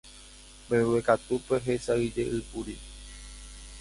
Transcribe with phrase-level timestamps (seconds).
[0.65, 2.75] Mbeguekatúpe hesãijeýkuri.